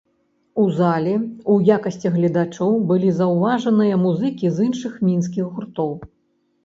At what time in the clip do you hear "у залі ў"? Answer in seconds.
0.61-1.53